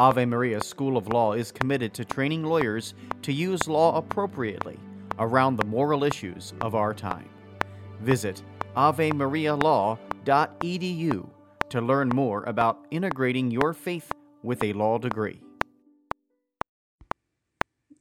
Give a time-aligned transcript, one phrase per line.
[0.00, 4.80] Ave Maria School of Law is committed to training lawyers to use law appropriately
[5.18, 7.28] around the moral issues of our time.
[8.00, 8.42] Visit
[8.78, 11.28] avemarialaw.edu
[11.68, 14.10] to learn more about integrating your faith
[14.42, 15.42] with a law degree.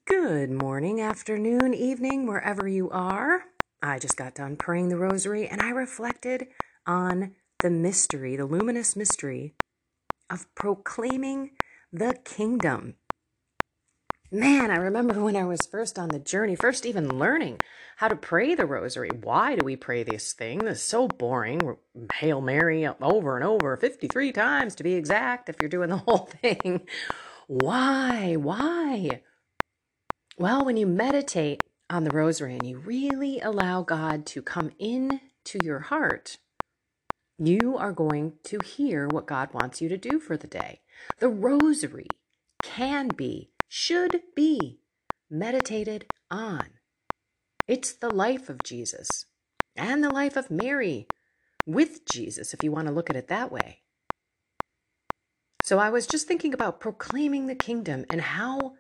[0.08, 3.44] Good morning, afternoon, evening, wherever you are.
[3.84, 6.48] I just got done praying the rosary and I reflected
[6.88, 9.54] on the mystery, the luminous mystery
[10.30, 11.52] of proclaiming
[11.92, 12.96] the kingdom.
[14.32, 17.60] Man, I remember when I was first on the journey, first even learning
[17.98, 19.10] how to pray the rosary.
[19.10, 20.60] Why do we pray this thing?
[20.60, 21.78] This is so boring.
[22.14, 26.30] Hail Mary over and over, 53 times to be exact, if you're doing the whole
[26.42, 26.82] thing.
[27.48, 28.36] Why?
[28.36, 29.22] Why?
[30.38, 35.22] Well, when you meditate on the rosary and you really allow God to come in
[35.46, 36.38] to your heart,
[37.40, 40.82] you are going to hear what God wants you to do for the day.
[41.20, 42.08] The rosary
[42.64, 44.80] can be should be
[45.30, 46.66] meditated on.
[47.68, 49.26] It's the life of Jesus
[49.76, 51.08] and the life of Mary
[51.66, 53.82] with Jesus, if you want to look at it that way.
[55.64, 58.74] So I was just thinking about proclaiming the kingdom and how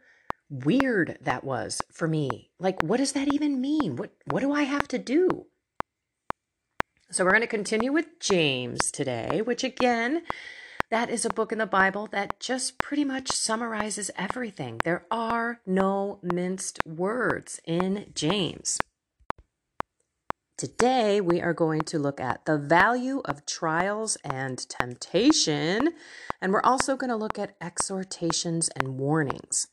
[0.49, 2.49] weird that was for me.
[2.59, 3.95] Like, what does that even mean?
[3.95, 5.45] What, what do I have to do?
[7.11, 10.23] So we're going to continue with James today, which again
[10.91, 14.79] that is a book in the Bible that just pretty much summarizes everything.
[14.83, 18.79] There are no minced words in James.
[20.57, 25.93] Today, we are going to look at the value of trials and temptation,
[26.41, 29.67] and we're also going to look at exhortations and warnings.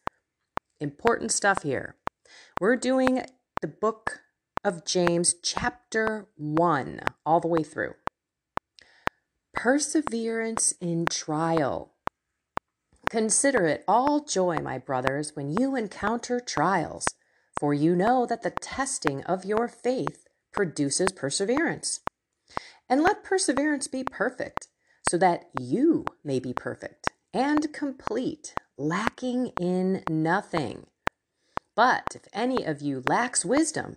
[0.81, 1.97] Important stuff here.
[2.61, 3.23] We're doing
[3.63, 4.21] the book
[4.63, 7.95] of James, chapter 1, all the way through.
[9.57, 11.95] Perseverance in trial.
[13.09, 17.07] Consider it all joy, my brothers, when you encounter trials,
[17.59, 22.01] for you know that the testing of your faith produces perseverance.
[22.89, 24.69] And let perseverance be perfect,
[25.09, 30.87] so that you may be perfect and complete, lacking in nothing.
[31.75, 33.97] But if any of you lacks wisdom,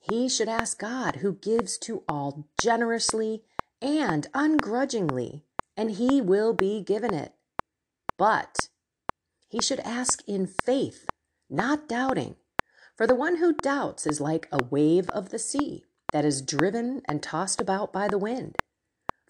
[0.00, 3.42] he should ask God, who gives to all generously
[3.80, 5.44] and ungrudgingly,
[5.76, 7.32] and he will be given it.
[8.16, 8.68] But
[9.48, 11.06] he should ask in faith,
[11.48, 12.36] not doubting.
[12.96, 17.02] For the one who doubts is like a wave of the sea that is driven
[17.06, 18.56] and tossed about by the wind.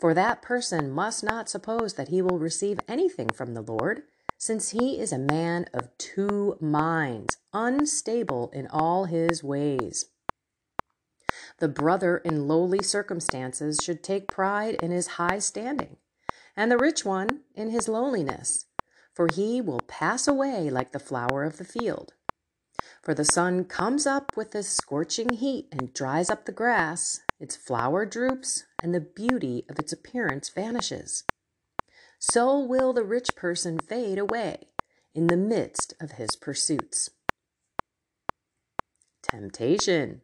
[0.00, 4.02] For that person must not suppose that he will receive anything from the Lord,
[4.38, 10.06] since he is a man of two minds, unstable in all his ways.
[11.58, 15.96] The brother in lowly circumstances should take pride in his high standing,
[16.56, 18.66] and the rich one in his lowliness,
[19.12, 22.14] for he will pass away like the flower of the field.
[23.02, 27.56] For the sun comes up with a scorching heat and dries up the grass, its
[27.56, 31.24] flower droops, and the beauty of its appearance vanishes.
[32.20, 34.68] So will the rich person fade away
[35.14, 37.10] in the midst of his pursuits.
[39.22, 40.22] Temptation.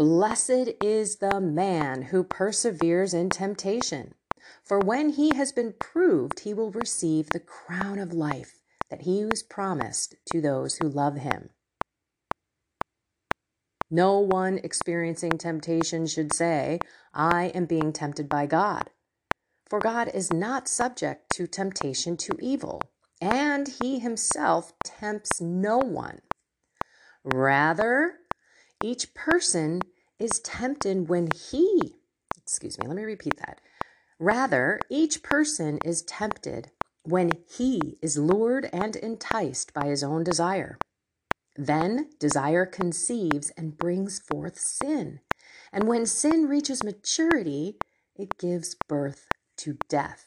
[0.00, 4.14] Blessed is the man who perseveres in temptation,
[4.64, 9.26] for when he has been proved, he will receive the crown of life that he
[9.26, 11.50] was promised to those who love him.
[13.90, 16.78] No one experiencing temptation should say,
[17.12, 18.88] I am being tempted by God.
[19.68, 22.80] For God is not subject to temptation to evil,
[23.20, 26.22] and he himself tempts no one.
[27.22, 28.19] Rather,
[28.82, 29.82] each person
[30.18, 31.96] is tempted when he,
[32.36, 33.60] excuse me, let me repeat that.
[34.18, 36.70] Rather, each person is tempted
[37.02, 40.78] when he is lured and enticed by his own desire.
[41.56, 45.20] Then desire conceives and brings forth sin,
[45.72, 47.76] And when sin reaches maturity,
[48.14, 49.28] it gives birth
[49.58, 50.26] to death.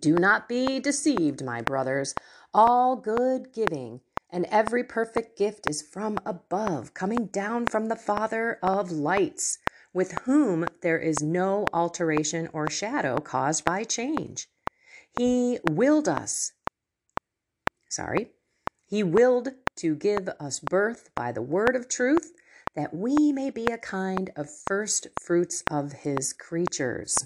[0.00, 2.14] Do not be deceived, my brothers.
[2.52, 4.00] All good giving
[4.36, 9.56] and every perfect gift is from above, coming down from the Father of lights,
[9.94, 14.46] with whom there is no alteration or shadow caused by change.
[15.16, 16.52] He willed us,
[17.88, 18.32] sorry,
[18.84, 22.34] he willed to give us birth by the word of truth,
[22.74, 27.16] that we may be a kind of first fruits of his creatures.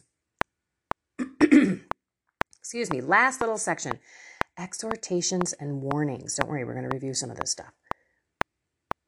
[1.41, 3.99] Excuse me, last little section
[4.59, 6.35] exhortations and warnings.
[6.35, 7.73] Don't worry, we're going to review some of this stuff.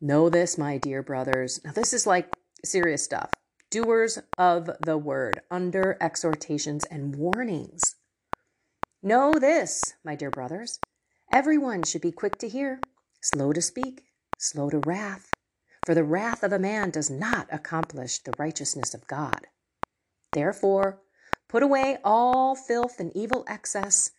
[0.00, 1.60] Know this, my dear brothers.
[1.64, 2.28] Now, this is like
[2.64, 3.30] serious stuff.
[3.70, 7.96] Doers of the word, under exhortations and warnings.
[9.02, 10.78] Know this, my dear brothers.
[11.32, 12.80] Everyone should be quick to hear,
[13.22, 14.04] slow to speak,
[14.38, 15.30] slow to wrath.
[15.86, 19.46] For the wrath of a man does not accomplish the righteousness of God.
[20.32, 21.00] Therefore,
[21.48, 24.10] put away all filth and evil excess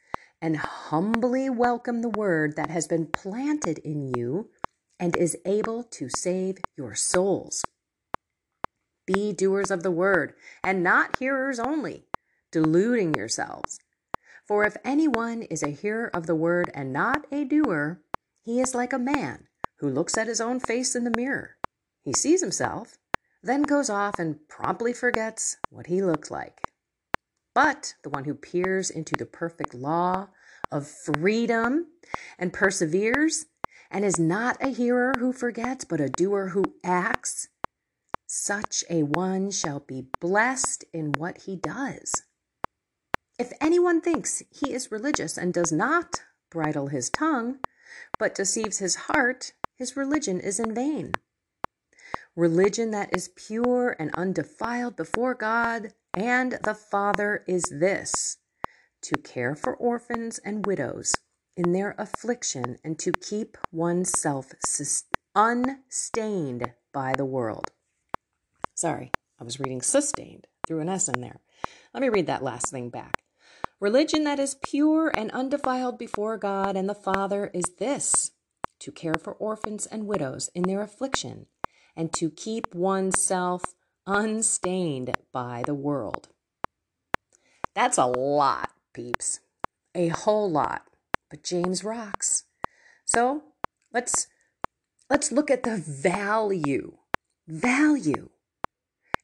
[0.44, 4.50] and humbly welcome the word that has been planted in you
[5.00, 7.64] and is able to save your souls.
[9.08, 12.08] Be doers of the word and not hearers only,
[12.52, 13.80] deluding yourselves.
[14.46, 18.02] For if anyone is a hearer of the word and not a doer,
[18.42, 19.48] he is like a man
[19.78, 21.56] who looks at his own face in the mirror.
[22.04, 22.98] He sees himself,
[23.42, 26.60] then goes off and promptly forgets what he looks like.
[27.54, 30.30] But the one who peers into the perfect law
[30.74, 31.88] of freedom
[32.38, 33.46] and perseveres,
[33.92, 37.48] and is not a hearer who forgets, but a doer who acts,
[38.26, 42.24] such a one shall be blessed in what he does.
[43.38, 47.60] If anyone thinks he is religious and does not bridle his tongue,
[48.18, 51.14] but deceives his heart, his religion is in vain.
[52.36, 58.38] Religion that is pure and undefiled before God and the Father is this
[59.04, 61.14] to care for orphans and widows
[61.56, 64.52] in their affliction and to keep oneself
[65.36, 67.72] unstained by the world.
[68.76, 71.42] Sorry, I was reading sustained through an S in there.
[71.94, 73.24] Let me read that last thing back.
[73.80, 78.32] Religion that is pure and undefiled before God and the Father is this
[78.80, 81.48] to care for orphans and widows in their affliction
[81.96, 83.62] and to keep oneself
[84.06, 86.30] unstained by the world.
[87.76, 89.40] That's a lot, peeps.
[89.96, 90.84] A whole lot.
[91.30, 92.44] But James rocks.
[93.06, 93.44] So
[93.94, 94.28] let's
[95.10, 96.98] let's look at the value.
[97.48, 98.30] Value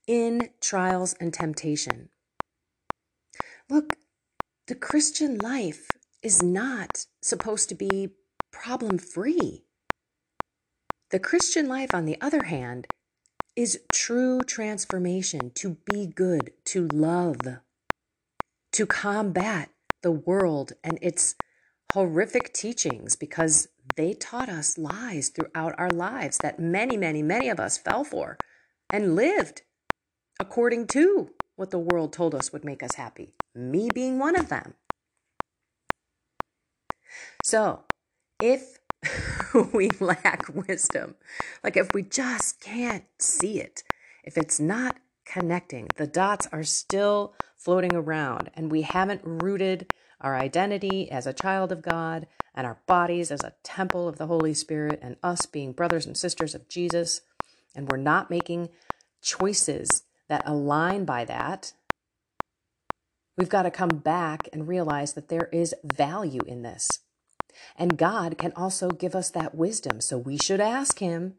[0.07, 2.10] in trials and temptation.
[3.69, 3.98] Look,
[4.68, 5.92] the Christian life
[6.24, 8.10] is not supposed to be
[8.51, 9.65] problem free.
[11.12, 12.88] The Christian life, on the other hand,
[13.56, 17.60] is true transformation to be good, to love,
[18.79, 19.69] to combat
[20.03, 21.35] the world and its
[21.91, 23.67] horrific teachings because
[23.97, 28.37] they taught us lies throughout our lives that many, many, many of us fell for
[28.89, 29.63] and lived
[30.39, 34.47] according to what the world told us would make us happy, me being one of
[34.47, 34.75] them.
[37.43, 37.83] So,
[38.41, 38.79] if
[39.73, 41.15] we lack wisdom.
[41.65, 43.83] Like if we just can't see it,
[44.23, 44.95] if it's not
[45.29, 51.33] connecting, the dots are still floating around, and we haven't rooted our identity as a
[51.33, 55.45] child of God and our bodies as a temple of the Holy Spirit, and us
[55.45, 57.21] being brothers and sisters of Jesus,
[57.75, 58.69] and we're not making
[59.21, 61.74] choices that align by that.
[63.38, 67.00] We've got to come back and realize that there is value in this.
[67.77, 70.01] And God can also give us that wisdom.
[70.01, 71.36] So we should ask Him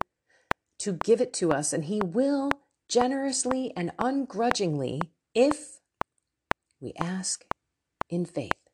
[0.79, 2.51] to give it to us, and He will
[2.91, 5.01] generously and ungrudgingly
[5.35, 5.79] if
[6.81, 7.45] we ask
[8.09, 8.69] in faith,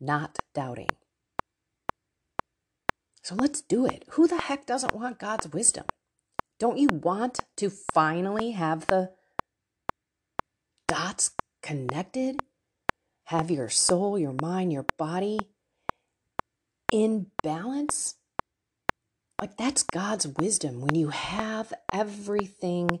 [0.00, 0.88] not doubting.
[3.22, 4.04] So let's do it.
[4.12, 5.84] Who the heck doesn't want God's wisdom?
[6.58, 9.10] Don't you want to finally have the
[10.88, 11.32] dots
[11.62, 12.40] connected?
[13.24, 15.38] Have your soul, your mind, your body
[16.90, 18.14] in balance,
[19.38, 23.00] like that's God's wisdom when you have everything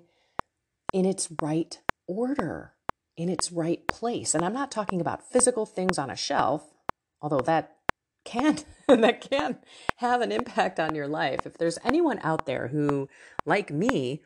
[0.92, 2.72] in its right order,
[3.16, 4.34] in its right place.
[4.34, 6.72] And I'm not talking about physical things on a shelf,
[7.20, 7.76] although that
[8.24, 9.58] can that can
[9.96, 11.46] have an impact on your life.
[11.46, 13.08] If there's anyone out there who
[13.44, 14.22] like me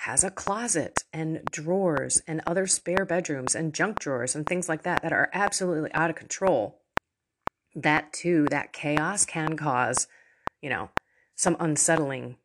[0.00, 4.82] has a closet and drawers and other spare bedrooms and junk drawers and things like
[4.82, 6.80] that that are absolutely out of control,
[7.74, 10.06] that too, that chaos can cause,
[10.60, 10.90] you know,
[11.34, 12.36] some unsettling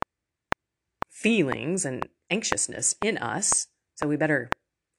[1.09, 3.67] feelings and anxiousness in us.
[3.95, 4.49] So we better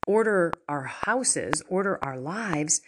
[0.06, 2.80] order our houses, order our lives.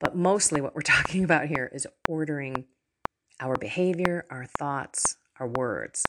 [0.00, 2.64] But mostly what we're talking about here is ordering
[3.40, 6.04] our behavior, our thoughts, our words.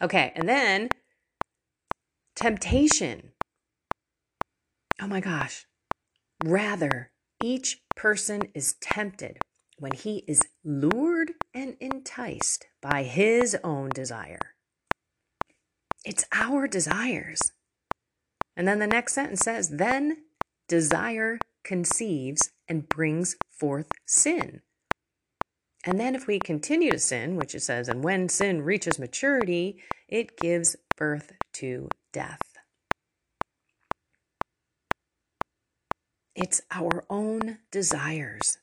[0.00, 0.88] Okay, and then
[2.34, 3.32] temptation.
[5.00, 5.66] Oh my gosh.
[6.44, 7.10] Rather,
[7.42, 9.38] each person is tempted
[9.78, 14.54] when he is lured and enticed by his own desire.
[16.04, 17.40] It's our desires.
[18.56, 20.18] And then the next sentence says, Then
[20.68, 24.62] desire conceives and brings forth sin.
[25.84, 29.82] And then if we continue to sin, which it says, and when sin reaches maturity,
[30.08, 32.40] it gives birth to death.
[36.34, 38.58] It's our own desires.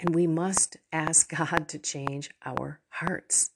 [0.00, 3.50] And we must ask God to change our hearts.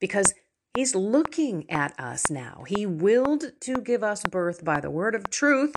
[0.00, 0.34] Because
[0.74, 2.64] He's looking at us now.
[2.66, 5.76] He willed to give us birth by the word of truth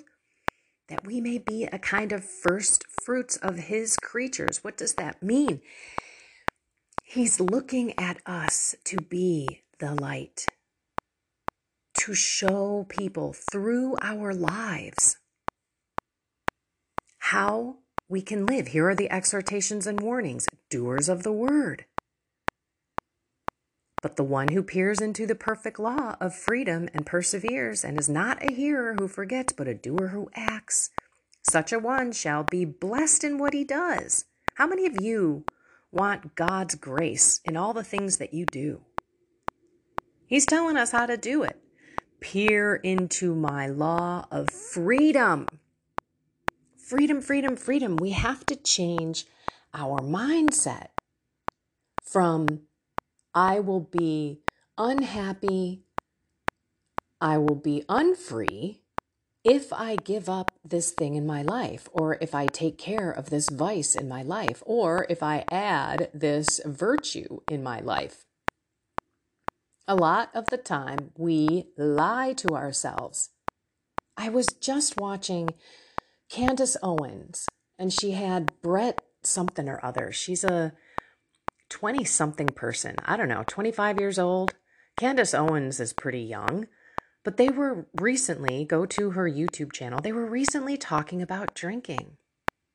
[0.89, 4.63] that we may be a kind of first fruits of his creatures.
[4.63, 5.61] What does that mean?
[7.03, 10.45] He's looking at us to be the light,
[11.99, 15.17] to show people through our lives
[17.19, 17.77] how
[18.09, 18.69] we can live.
[18.69, 21.85] Here are the exhortations and warnings doers of the word.
[24.07, 28.07] But the one who peers into the perfect law of freedom and perseveres, and is
[28.07, 30.91] not a hearer who forgets, but a doer who acts,
[31.43, 34.23] such a one shall be blessed in what he does.
[34.53, 35.43] How many of you
[35.91, 38.79] want God's grace in all the things that you do?
[40.25, 41.59] He's telling us how to do it.
[42.21, 45.47] Peer into my law of freedom.
[46.77, 47.97] Freedom, freedom, freedom.
[47.97, 49.25] We have to change
[49.73, 50.91] our mindset
[52.01, 52.61] from
[53.37, 54.39] I will be
[54.79, 55.83] unhappy,
[57.21, 58.81] I will be unfree
[59.43, 63.29] if I give up this thing in my life, or if I take care of
[63.29, 68.25] this vice in my life, or if I add this virtue in my life.
[69.87, 73.29] A lot of the time, we lie to ourselves.
[74.17, 75.51] I was just watching
[76.27, 77.45] Candace Owens,
[77.77, 80.11] and she had Brett something or other.
[80.11, 80.73] She's a
[81.69, 82.95] 20 something person.
[83.05, 84.55] I don't know, 25 years old.
[84.97, 86.67] Candace Owens is pretty young,
[87.23, 92.17] but they were recently, go to her YouTube channel, they were recently talking about drinking.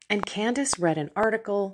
[0.08, 1.72] And Candace read an article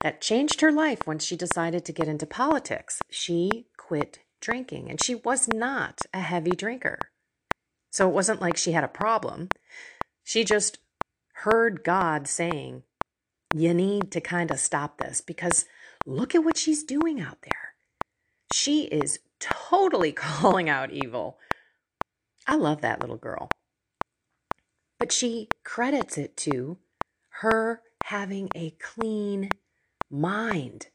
[0.00, 3.00] that changed her life when she decided to get into politics.
[3.10, 6.98] She quit drinking, and she was not a heavy drinker.
[7.90, 9.48] So it wasn't like she had a problem.
[10.24, 10.78] She just
[11.34, 12.84] heard God saying,
[13.54, 15.66] You need to kind of stop this because
[16.06, 17.74] Look at what she's doing out there.
[18.52, 21.38] She is totally calling out evil.
[22.46, 23.50] I love that little girl.
[24.98, 26.78] But she credits it to
[27.40, 29.48] her having a clean
[30.10, 30.88] mind.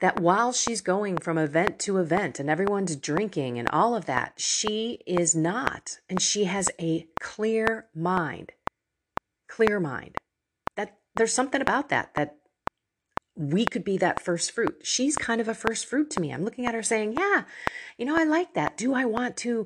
[0.00, 4.34] That while she's going from event to event and everyone's drinking and all of that,
[4.36, 5.98] she is not.
[6.08, 8.52] And she has a clear mind.
[9.48, 10.16] Clear mind.
[10.76, 12.36] That there's something about that that
[13.36, 14.80] we could be that first fruit.
[14.82, 16.32] She's kind of a first fruit to me.
[16.32, 17.44] I'm looking at her saying, Yeah,
[17.98, 18.76] you know, I like that.
[18.76, 19.64] Do I want to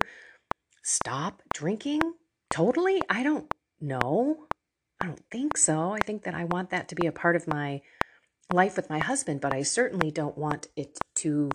[0.82, 2.00] stop drinking
[2.50, 3.00] totally?
[3.08, 4.46] I don't know.
[5.00, 5.92] I don't think so.
[5.92, 7.80] I think that I want that to be a part of my
[8.52, 11.50] life with my husband, but I certainly don't want it to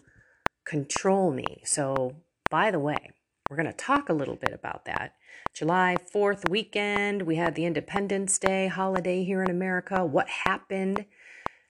[0.65, 1.61] control me.
[1.65, 2.15] So,
[2.49, 3.11] by the way,
[3.49, 5.13] we're going to talk a little bit about that.
[5.53, 10.03] July 4th weekend, we had the Independence Day holiday here in America.
[10.05, 11.05] What happened?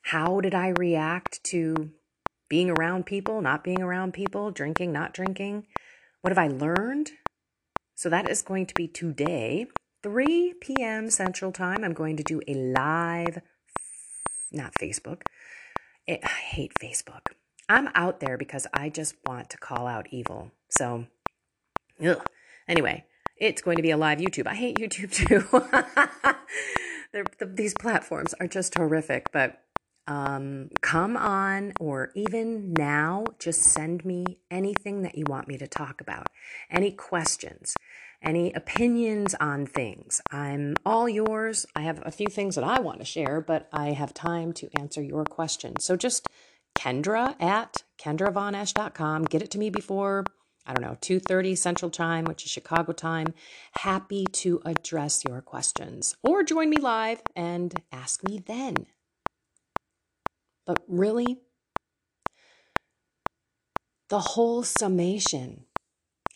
[0.09, 1.89] How did I react to
[2.47, 5.65] being around people, not being around people, drinking, not drinking?
[6.21, 7.09] What have I learned?
[7.95, 9.65] So that is going to be today,
[10.03, 11.09] 3 p.m.
[11.09, 11.83] Central Time.
[11.83, 13.41] I'm going to do a live,
[14.51, 15.23] not Facebook.
[16.07, 17.31] I hate Facebook.
[17.67, 20.51] I'm out there because I just want to call out evil.
[20.69, 21.07] So,
[22.05, 22.21] ugh.
[22.67, 23.05] anyway,
[23.37, 24.45] it's going to be a live YouTube.
[24.45, 25.47] I hate YouTube too.
[27.39, 29.64] the, these platforms are just horrific, but
[30.07, 35.67] um, come on or even now, just send me anything that you want me to
[35.67, 36.27] talk about,
[36.69, 37.75] any questions,
[38.21, 40.21] any opinions on things.
[40.31, 41.65] I'm all yours.
[41.75, 44.69] I have a few things that I want to share, but I have time to
[44.77, 45.83] answer your questions.
[45.83, 46.27] So just
[46.75, 49.25] Kendra at KendraVonEsh.com.
[49.25, 50.25] Get it to me before,
[50.65, 53.33] I don't know, 2.30 Central Time, which is Chicago time.
[53.79, 56.15] Happy to address your questions.
[56.21, 58.87] Or join me live and ask me then.
[60.65, 61.41] But really,
[64.09, 65.65] the whole summation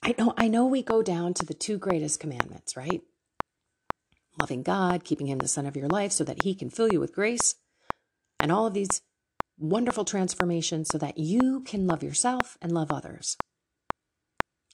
[0.01, 3.01] I know I know we go down to the two greatest commandments, right?
[4.39, 6.99] Loving God, keeping him the son of your life so that he can fill you
[6.99, 7.55] with grace,
[8.39, 9.01] and all of these
[9.57, 13.35] wonderful transformations so that you can love yourself and love others.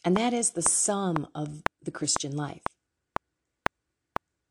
[0.04, 2.62] And that is the sum of the Christian life.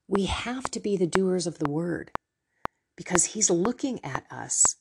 [0.08, 2.10] We have to be the doers of the word
[2.96, 4.76] because he's looking at us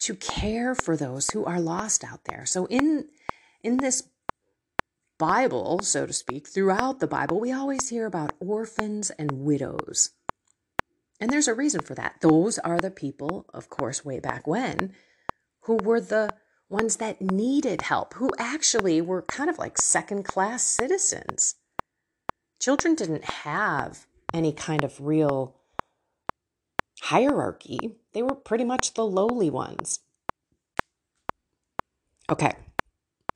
[0.00, 2.46] to care for those who are lost out there.
[2.46, 3.08] So in
[3.62, 4.08] in this
[5.18, 10.10] Bible, so to speak, throughout the Bible, we always hear about orphans and widows.
[11.20, 12.20] And there's a reason for that.
[12.20, 14.94] Those are the people, of course, way back when,
[15.62, 16.30] who were the
[16.68, 21.56] ones that needed help, who actually were kind of like second class citizens.
[22.60, 25.57] Children didn't have any kind of real
[27.02, 30.00] hierarchy, they were pretty much the lowly ones.
[32.30, 32.52] Okay.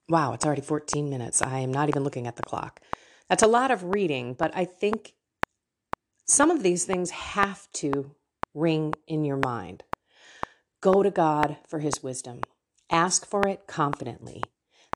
[0.08, 1.40] Wow, it's already 14 minutes.
[1.40, 2.80] I am not even looking at the clock.
[3.28, 5.14] That's a lot of reading, but I think
[6.26, 8.14] some of these things have to
[8.54, 9.84] ring in your mind.
[10.80, 12.40] Go to God for his wisdom.
[12.90, 14.42] Ask for it confidently.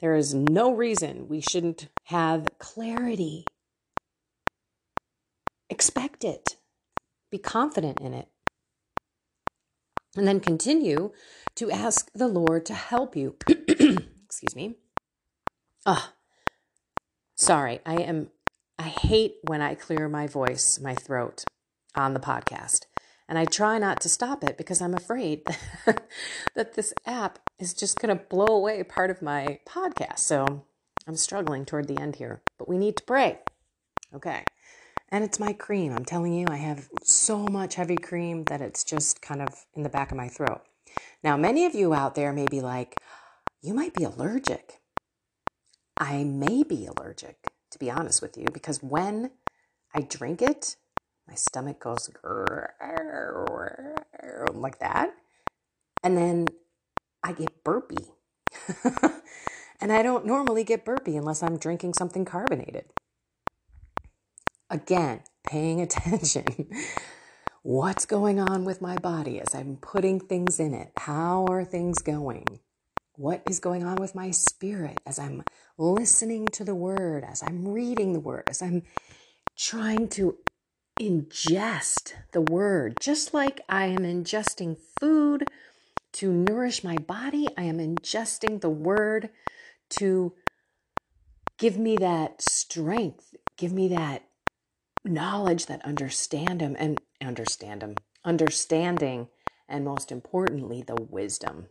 [0.00, 3.46] There is no reason we shouldn't have clarity.
[5.70, 6.56] Expect it.
[7.30, 8.28] Be confident in it.
[10.16, 11.12] And then continue
[11.56, 13.36] to ask the Lord to help you.
[13.48, 14.76] Excuse me.
[15.84, 17.00] Ah, oh,
[17.34, 17.80] sorry.
[17.84, 18.30] I am
[18.78, 21.44] I hate when I clear my voice, my throat
[21.94, 22.86] on the podcast.
[23.28, 25.42] And I try not to stop it because I'm afraid
[26.54, 30.20] that this app is just going to blow away part of my podcast.
[30.20, 30.64] So
[31.06, 33.40] I'm struggling toward the end here, but we need to pray.
[34.14, 34.44] Okay.
[35.10, 35.92] And it's my cream.
[35.92, 39.82] I'm telling you, I have so much heavy cream that it's just kind of in
[39.82, 40.62] the back of my throat.
[41.22, 42.96] Now, many of you out there may be like,
[43.62, 44.80] you might be allergic.
[45.98, 49.30] I may be allergic to be honest with you, because when
[49.94, 50.76] I drink it,
[51.28, 52.10] my stomach goes
[54.54, 55.14] like that.
[56.02, 56.46] And then
[57.22, 58.12] I get burpy.
[59.80, 62.86] and I don't normally get burpy unless I'm drinking something carbonated.
[64.68, 66.46] Again, paying attention.
[67.62, 70.92] What's going on with my body as I'm putting things in it?
[70.96, 72.60] How are things going?
[73.14, 75.42] What is going on with my spirit as I'm
[75.78, 78.82] listening to the word, as I'm reading the word, as I'm
[79.56, 80.36] trying to
[81.00, 85.46] ingest the word, just like I am ingesting food
[86.14, 89.30] to nourish my body, I am ingesting the word
[89.90, 90.34] to
[91.58, 94.25] give me that strength, give me that
[95.06, 99.28] knowledge, that understand him and understand him, understanding,
[99.68, 101.66] and most importantly, the wisdom,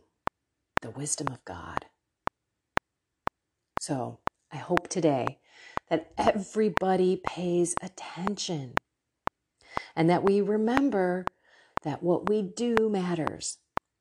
[0.82, 1.86] the wisdom of God.
[3.80, 4.18] So
[4.52, 5.38] I hope today
[5.88, 8.74] that everybody pays attention
[9.94, 11.24] and that we remember
[11.82, 13.58] that what we do matters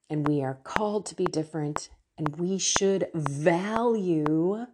[0.09, 4.65] and we are called to be different and we should value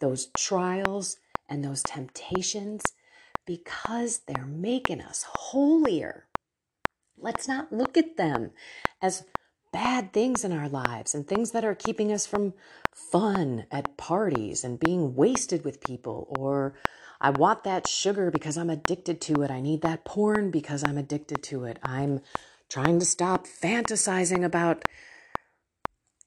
[0.00, 1.16] those trials
[1.48, 2.82] and those temptations
[3.46, 6.26] because they're making us holier.
[7.18, 8.50] Let's not look at them
[9.00, 9.24] as
[9.72, 12.54] bad things in our lives and things that are keeping us from
[12.92, 16.74] fun at parties and being wasted with people or
[17.20, 19.50] I want that sugar because I'm addicted to it.
[19.50, 21.78] I need that porn because I'm addicted to it.
[21.82, 22.20] I'm
[22.68, 24.84] trying to stop fantasizing about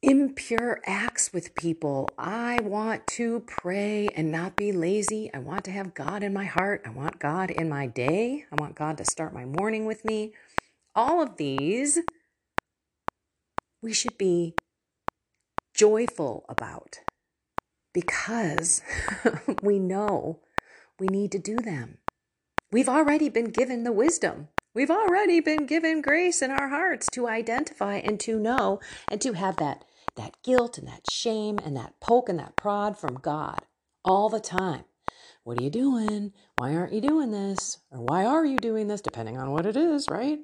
[0.01, 2.09] impure acts with people.
[2.17, 5.31] I want to pray and not be lazy.
[5.33, 6.83] I want to have God in my heart.
[6.85, 8.45] I want God in my day.
[8.51, 10.33] I want God to start my morning with me.
[10.95, 11.99] All of these
[13.81, 14.55] we should be
[15.73, 16.99] joyful about
[17.93, 18.81] because
[19.63, 20.39] we know
[20.99, 21.97] we need to do them.
[22.71, 24.49] We've already been given the wisdom.
[24.77, 29.33] We've already been given grace in our hearts to identify and to know and to
[29.33, 29.83] have that,
[30.17, 33.61] that guilt and that shame and that poke and that prod from God
[34.05, 34.83] all the time.
[35.43, 36.31] What are you doing?
[36.59, 37.79] Why aren't you doing this?
[37.89, 39.01] Or why are you doing this?
[39.01, 40.41] Depending on what it is, right?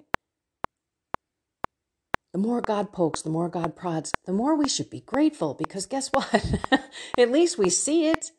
[2.32, 5.86] the more God pokes, the more God prods, the more we should be grateful because
[5.86, 6.60] guess what?
[7.20, 8.32] At least we see it.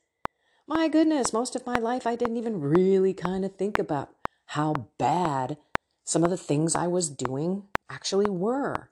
[0.66, 4.08] My goodness, most of my life I didn't even really kind of think about
[4.46, 5.56] how bad
[6.04, 8.90] some of the things I was doing actually were.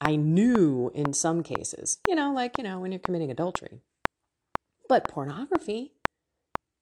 [0.00, 3.80] I knew in some cases, you know, like, you know, when you're committing adultery.
[4.88, 5.92] But pornography,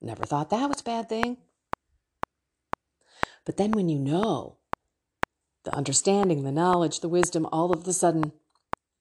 [0.00, 1.36] never thought that was a bad thing.
[3.44, 4.56] But then when you know
[5.64, 8.32] the understanding, the knowledge, the wisdom, all of the sudden,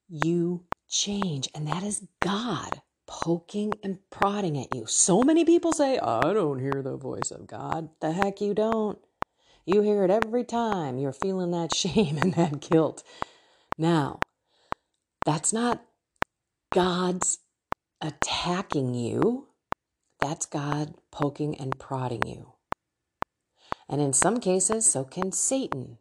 [0.08, 1.48] you change.
[1.56, 4.86] And that is God poking and prodding at you.
[4.86, 7.90] So many people say, I don't hear the voice of God.
[8.00, 9.00] The heck you don't.
[9.66, 13.04] You hear it every time you're feeling that shame and that guilt.
[13.78, 14.20] Now,
[15.26, 15.84] that's not
[16.74, 17.40] God's
[18.02, 19.48] attacking you,
[20.20, 22.54] that's God poking and prodding you.
[23.88, 25.98] And in some cases, so can Satan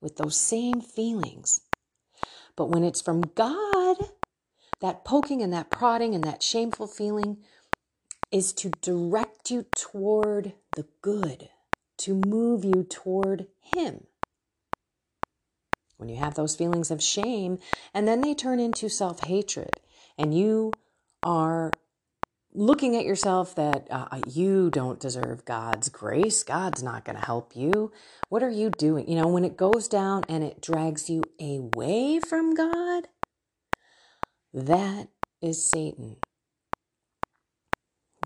[0.00, 1.60] with those same feelings.
[2.56, 3.96] But when it's from God,
[4.80, 7.38] that poking and that prodding and that shameful feeling
[8.30, 11.48] is to direct you toward the good,
[12.02, 14.04] to move you toward Him.
[15.96, 17.58] When you have those feelings of shame,
[17.94, 19.80] and then they turn into self hatred,
[20.18, 20.72] and you
[21.22, 21.70] are
[22.54, 27.56] looking at yourself that uh, you don't deserve God's grace, God's not going to help
[27.56, 27.92] you.
[28.28, 29.08] What are you doing?
[29.08, 33.08] You know, when it goes down and it drags you away from God,
[34.52, 35.08] that
[35.40, 36.16] is Satan.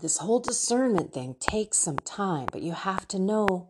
[0.01, 3.69] This whole discernment thing takes some time, but you have to know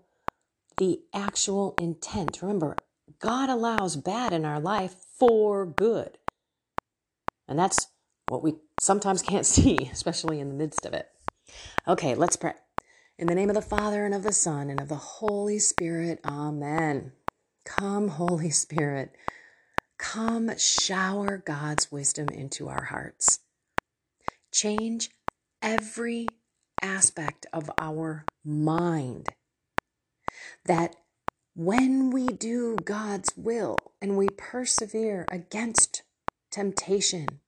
[0.77, 2.41] the actual intent.
[2.41, 2.75] Remember,
[3.19, 6.17] God allows bad in our life for good.
[7.47, 7.87] And that's
[8.27, 11.07] what we sometimes can't see, especially in the midst of it.
[11.87, 12.53] Okay, let's pray.
[13.17, 16.19] In the name of the Father, and of the Son, and of the Holy Spirit,
[16.25, 17.13] Amen.
[17.65, 19.15] Come, Holy Spirit.
[19.97, 23.39] Come, shower God's wisdom into our hearts.
[24.51, 25.09] Change
[25.67, 26.25] every
[26.81, 29.27] aspect of our mind.
[30.65, 30.95] That
[31.55, 36.03] when we do God's will and we persevere against
[36.51, 37.41] temptation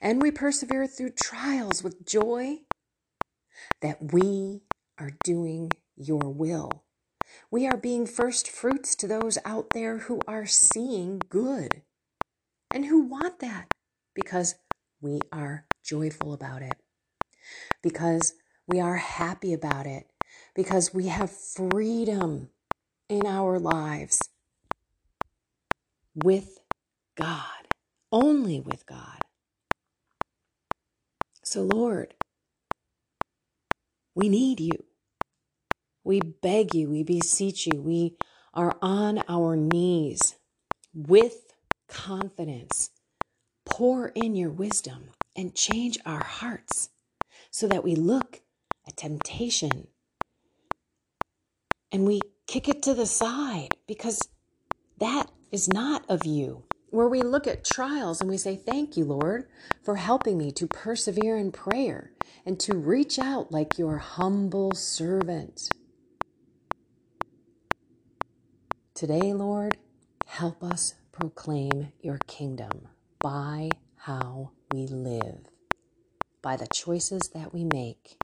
[0.00, 2.60] and we persevere through trials with joy,
[3.82, 4.62] that we
[4.98, 6.84] are doing your will.
[7.50, 11.82] We are being first fruits to those out there who are seeing good
[12.72, 13.66] and who want that
[14.14, 14.54] because
[15.02, 16.76] we are joyful about it,
[17.82, 18.34] because
[18.66, 20.06] we are happy about it,
[20.54, 22.50] because we have freedom
[23.08, 24.28] in our lives
[26.14, 26.58] with
[27.16, 27.68] God,
[28.12, 29.18] only with God.
[31.42, 32.14] So, Lord,
[34.14, 34.84] we need you.
[36.04, 38.16] We beg you, we beseech you, we
[38.54, 40.36] are on our knees
[40.94, 41.52] with
[41.88, 42.90] confidence.
[43.66, 46.89] Pour in your wisdom and change our hearts
[47.50, 48.40] so that we look
[48.86, 49.88] at temptation
[51.92, 54.28] and we kick it to the side because
[54.98, 56.64] that is not of you.
[56.90, 59.46] Where we look at trials and we say, Thank you, Lord,
[59.82, 62.12] for helping me to persevere in prayer
[62.44, 65.70] and to reach out like your humble servant.
[68.94, 69.76] Today, Lord,
[70.26, 72.88] help us proclaim your kingdom
[73.20, 75.46] by how we live,
[76.42, 78.16] by the choices that we make,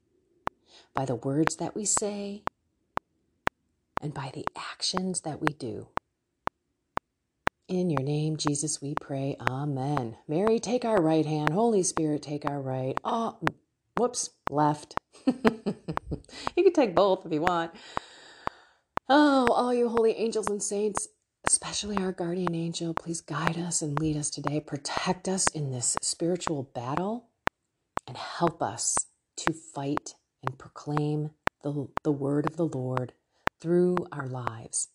[0.94, 2.42] by the words that we say,
[4.00, 5.88] and by the actions that we do.
[7.68, 9.37] In your name, Jesus, we pray.
[9.40, 10.16] Amen.
[10.29, 11.50] Mary, take our right hand.
[11.50, 12.96] Holy Spirit, take our right.
[13.05, 13.38] Oh,
[13.96, 14.94] whoops, left.
[15.26, 15.35] you
[16.62, 17.72] can take both if you want.
[19.09, 21.09] Oh, all you holy angels and saints,
[21.46, 24.61] especially our guardian angel, please guide us and lead us today.
[24.61, 27.25] Protect us in this spiritual battle
[28.06, 31.30] and help us to fight and proclaim
[31.62, 33.12] the, the word of the Lord
[33.60, 34.88] through our lives.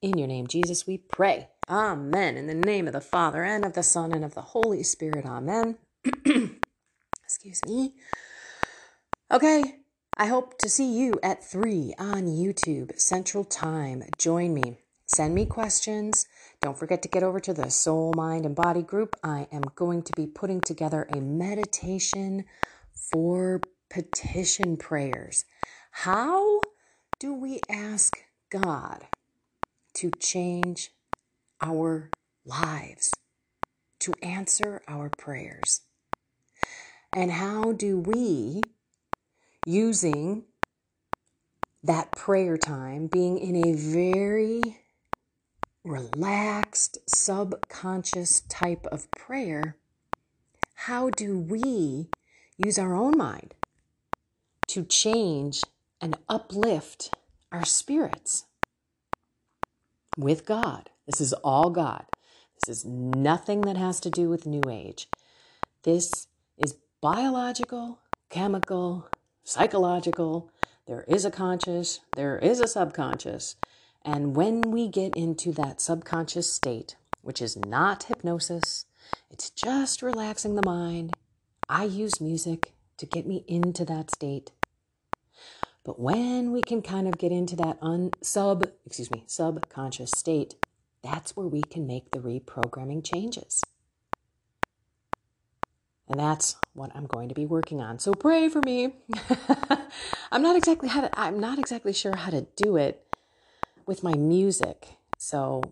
[0.00, 1.48] In your name, Jesus, we pray.
[1.68, 2.36] Amen.
[2.36, 5.24] In the name of the Father, and of the Son, and of the Holy Spirit.
[5.24, 5.78] Amen.
[7.24, 7.94] Excuse me.
[9.32, 9.62] Okay,
[10.18, 14.02] I hope to see you at 3 on YouTube Central Time.
[14.18, 14.78] Join me.
[15.14, 16.26] Send me questions.
[16.62, 19.14] Don't forget to get over to the Soul, Mind, and Body group.
[19.22, 22.46] I am going to be putting together a meditation
[22.94, 25.44] for petition prayers.
[25.90, 26.62] How
[27.18, 28.16] do we ask
[28.48, 29.04] God
[29.96, 30.92] to change
[31.60, 32.10] our
[32.46, 33.12] lives,
[34.00, 35.82] to answer our prayers?
[37.14, 38.62] And how do we,
[39.66, 40.44] using
[41.82, 44.78] that prayer time, being in a very
[45.84, 49.76] relaxed, subconscious type of prayer,
[50.74, 52.08] how do we
[52.56, 53.54] use our own mind
[54.68, 55.62] to change
[56.00, 57.14] and uplift
[57.50, 58.46] our spirits
[60.16, 60.90] with God.
[61.06, 62.04] This is all God.
[62.54, 65.08] This is nothing that has to do with New Age.
[65.82, 67.98] This is biological,
[68.30, 69.08] chemical,
[69.44, 70.50] psychological.
[70.86, 73.56] There is a conscious, there is a subconscious.
[74.04, 78.86] And when we get into that subconscious state, which is not hypnosis,
[79.30, 81.14] it's just relaxing the mind,
[81.68, 84.50] I use music to get me into that state.
[85.84, 90.56] But when we can kind of get into that un sub, excuse me, subconscious state,
[91.02, 93.62] that's where we can make the reprogramming changes.
[96.08, 97.98] And that's what I'm going to be working on.
[98.00, 98.96] So pray for me.
[100.32, 103.06] I'm not exactly how to, I'm not exactly sure how to do it
[103.86, 104.88] with my music.
[105.18, 105.62] So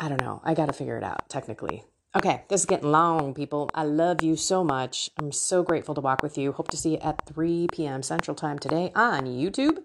[0.00, 0.40] I don't know.
[0.44, 1.84] I got to figure it out technically.
[2.16, 3.70] Okay, this is getting long, people.
[3.74, 5.10] I love you so much.
[5.18, 6.52] I'm so grateful to walk with you.
[6.52, 8.02] Hope to see you at 3 p.m.
[8.02, 9.82] Central Time today on YouTube.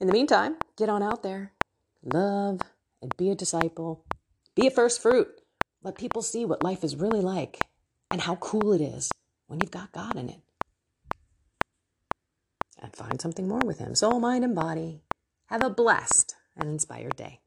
[0.00, 1.52] In the meantime, get on out there,
[2.02, 2.60] love,
[3.02, 4.04] and be a disciple.
[4.54, 5.28] Be a first fruit.
[5.82, 7.60] Let people see what life is really like
[8.10, 9.10] and how cool it is
[9.46, 10.40] when you've got God in it.
[12.80, 15.02] And find something more with Him soul, mind, and body.
[15.46, 17.40] Have a blessed and inspired day.